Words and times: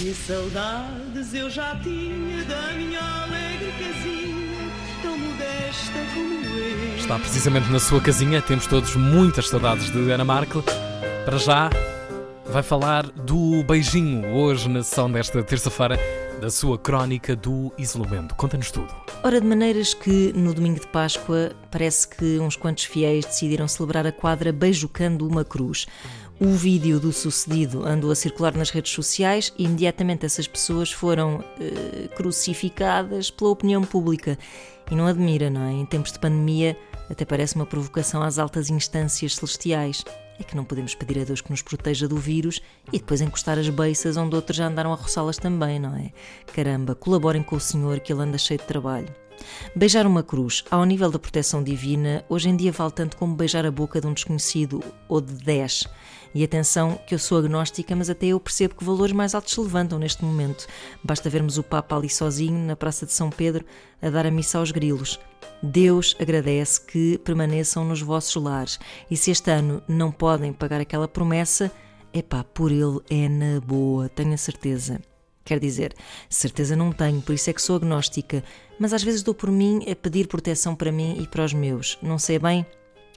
Que 0.00 0.14
saudades 0.14 1.34
eu 1.34 1.50
já 1.50 1.76
tinha 1.76 2.42
da 2.44 2.72
minha 2.72 2.98
alegre 3.22 3.70
casinha, 3.72 4.72
tão 5.02 5.18
modesta 5.18 5.92
como 6.14 6.58
eu. 6.58 6.96
Está 6.96 7.18
precisamente 7.18 7.70
na 7.70 7.78
sua 7.78 8.00
casinha, 8.00 8.40
temos 8.40 8.66
todos 8.66 8.96
muitas 8.96 9.50
saudades 9.50 9.90
de 9.90 10.10
Ana 10.10 10.24
Markel. 10.24 10.64
Para 11.26 11.36
já, 11.36 11.68
vai 12.46 12.62
falar 12.62 13.08
do 13.08 13.62
beijinho 13.64 14.26
hoje 14.36 14.70
na 14.70 14.82
sessão 14.82 15.12
desta 15.12 15.42
terça-feira 15.42 15.98
da 16.40 16.48
sua 16.48 16.78
crónica 16.78 17.36
do 17.36 17.70
isolamento. 17.76 18.34
Conta-nos 18.36 18.70
tudo. 18.70 18.88
Ora, 19.22 19.38
de 19.38 19.46
maneiras 19.46 19.92
que 19.92 20.32
no 20.32 20.54
domingo 20.54 20.80
de 20.80 20.86
Páscoa 20.86 21.52
parece 21.70 22.08
que 22.08 22.38
uns 22.38 22.56
quantos 22.56 22.84
fiéis 22.84 23.26
decidiram 23.26 23.68
celebrar 23.68 24.06
a 24.06 24.12
quadra 24.12 24.50
beijucando 24.50 25.28
uma 25.28 25.44
cruz. 25.44 25.86
O 26.42 26.52
vídeo 26.54 26.98
do 26.98 27.12
sucedido 27.12 27.86
andou 27.86 28.10
a 28.10 28.14
circular 28.14 28.56
nas 28.56 28.70
redes 28.70 28.92
sociais 28.92 29.52
e 29.58 29.64
imediatamente 29.64 30.24
essas 30.24 30.48
pessoas 30.48 30.90
foram 30.90 31.44
eh, 31.60 32.08
crucificadas 32.16 33.30
pela 33.30 33.50
opinião 33.50 33.84
pública. 33.84 34.38
E 34.90 34.94
não 34.94 35.06
admira, 35.06 35.50
não 35.50 35.60
é? 35.60 35.72
Em 35.72 35.84
tempos 35.84 36.12
de 36.12 36.18
pandemia, 36.18 36.78
até 37.10 37.26
parece 37.26 37.56
uma 37.56 37.66
provocação 37.66 38.22
às 38.22 38.38
altas 38.38 38.70
instâncias 38.70 39.34
celestiais. 39.34 40.02
É 40.38 40.42
que 40.42 40.56
não 40.56 40.64
podemos 40.64 40.94
pedir 40.94 41.20
a 41.20 41.24
Deus 41.24 41.42
que 41.42 41.50
nos 41.50 41.60
proteja 41.60 42.08
do 42.08 42.16
vírus 42.16 42.62
e 42.90 42.98
depois 42.98 43.20
encostar 43.20 43.58
as 43.58 43.68
beiças 43.68 44.16
onde 44.16 44.34
outros 44.34 44.56
já 44.56 44.66
andaram 44.66 44.94
a 44.94 44.96
roçá-las 44.96 45.36
também, 45.36 45.78
não 45.78 45.94
é? 45.94 46.10
Caramba, 46.54 46.94
colaborem 46.94 47.42
com 47.42 47.56
o 47.56 47.60
Senhor 47.60 48.00
que 48.00 48.14
ele 48.14 48.22
anda 48.22 48.38
cheio 48.38 48.58
de 48.58 48.64
trabalho. 48.64 49.14
Beijar 49.74 50.06
uma 50.06 50.22
cruz, 50.22 50.64
ao 50.70 50.84
nível 50.84 51.10
da 51.10 51.18
proteção 51.18 51.62
divina, 51.62 52.24
hoje 52.28 52.48
em 52.48 52.56
dia 52.56 52.72
vale 52.72 52.92
tanto 52.92 53.16
como 53.16 53.34
beijar 53.34 53.64
a 53.64 53.70
boca 53.70 54.00
de 54.00 54.06
um 54.06 54.12
desconhecido 54.12 54.82
ou 55.08 55.20
de 55.20 55.32
dez. 55.34 55.86
E 56.34 56.44
atenção, 56.44 56.98
que 57.06 57.14
eu 57.14 57.18
sou 57.18 57.38
agnóstica, 57.38 57.94
mas 57.96 58.08
até 58.08 58.26
eu 58.26 58.38
percebo 58.38 58.76
que 58.76 58.84
valores 58.84 59.12
mais 59.12 59.34
altos 59.34 59.52
se 59.52 59.60
levantam 59.60 59.98
neste 59.98 60.24
momento. 60.24 60.66
Basta 61.02 61.28
vermos 61.28 61.58
o 61.58 61.62
Papa 61.62 61.96
ali 61.96 62.08
sozinho, 62.08 62.64
na 62.66 62.76
Praça 62.76 63.04
de 63.04 63.12
São 63.12 63.30
Pedro, 63.30 63.64
a 64.00 64.08
dar 64.10 64.26
a 64.26 64.30
missa 64.30 64.58
aos 64.58 64.70
grilos. 64.70 65.18
Deus 65.62 66.16
agradece 66.20 66.80
que 66.80 67.18
permaneçam 67.18 67.84
nos 67.84 68.00
vossos 68.00 68.40
lares. 68.40 68.78
E 69.10 69.16
se 69.16 69.30
este 69.30 69.50
ano 69.50 69.82
não 69.88 70.12
podem 70.12 70.52
pagar 70.52 70.80
aquela 70.80 71.08
promessa, 71.08 71.70
epá, 72.14 72.44
por 72.44 72.70
ele 72.70 73.00
é 73.10 73.28
na 73.28 73.60
boa, 73.60 74.08
tenho 74.08 74.32
a 74.32 74.36
certeza. 74.36 75.00
Quer 75.44 75.58
dizer, 75.58 75.94
certeza 76.28 76.76
não 76.76 76.92
tenho, 76.92 77.20
por 77.22 77.34
isso 77.34 77.50
é 77.50 77.52
que 77.52 77.62
sou 77.62 77.76
agnóstica, 77.76 78.44
mas 78.78 78.92
às 78.92 79.02
vezes 79.02 79.22
dou 79.22 79.34
por 79.34 79.50
mim 79.50 79.84
a 79.90 79.96
pedir 79.96 80.28
proteção 80.28 80.74
para 80.74 80.92
mim 80.92 81.16
e 81.20 81.26
para 81.26 81.44
os 81.44 81.52
meus. 81.52 81.98
Não 82.02 82.18
sei 82.18 82.38
bem 82.38 82.64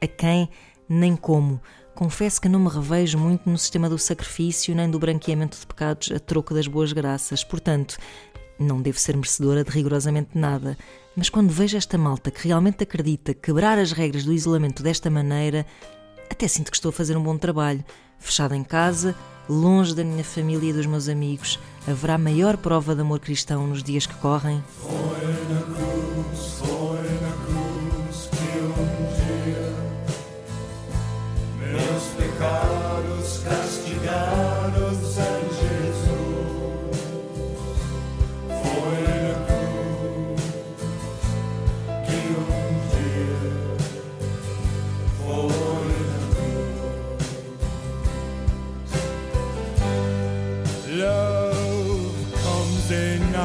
a 0.00 0.06
quem 0.06 0.48
nem 0.88 1.16
como. 1.16 1.60
Confesso 1.94 2.40
que 2.40 2.48
não 2.48 2.60
me 2.60 2.68
revejo 2.68 3.18
muito 3.18 3.50
no 3.50 3.58
sistema 3.58 3.88
do 3.88 3.98
sacrifício 3.98 4.74
nem 4.74 4.88
do 4.88 4.98
branqueamento 4.98 5.58
de 5.58 5.66
pecados 5.66 6.12
a 6.12 6.20
troco 6.20 6.54
das 6.54 6.68
boas 6.68 6.92
graças. 6.92 7.42
Portanto, 7.42 7.96
não 8.58 8.80
devo 8.80 8.98
ser 8.98 9.16
merecedora 9.16 9.64
de 9.64 9.70
rigorosamente 9.70 10.30
nada. 10.34 10.76
Mas 11.16 11.28
quando 11.28 11.50
vejo 11.50 11.76
esta 11.76 11.98
malta 11.98 12.30
que 12.30 12.46
realmente 12.46 12.84
acredita 12.84 13.34
quebrar 13.34 13.78
as 13.78 13.90
regras 13.90 14.24
do 14.24 14.32
isolamento 14.32 14.82
desta 14.82 15.10
maneira, 15.10 15.66
até 16.30 16.46
sinto 16.46 16.70
que 16.70 16.76
estou 16.76 16.90
a 16.90 16.92
fazer 16.92 17.16
um 17.16 17.22
bom 17.22 17.36
trabalho. 17.36 17.84
Fechada 18.20 18.56
em 18.56 18.62
casa, 18.62 19.14
longe 19.48 19.94
da 19.94 20.04
minha 20.04 20.24
família 20.24 20.70
e 20.70 20.72
dos 20.72 20.86
meus 20.86 21.08
amigos, 21.08 21.58
haverá 21.86 22.18
maior 22.18 22.56
prova 22.56 22.94
de 22.94 23.00
amor 23.00 23.18
cristão 23.18 23.66
nos 23.66 23.82
dias 23.82 24.06
que 24.06 24.14
correm? 24.14 24.62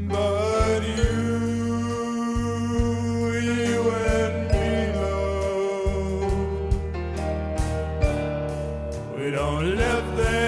But 0.09 0.83
you, 0.97 1.15
you 3.41 3.91
and 3.91 4.37
me, 4.51 4.69
love, 4.99 6.33
we 9.17 9.27
don't 9.31 9.67
live 9.77 10.17
there 10.17 10.48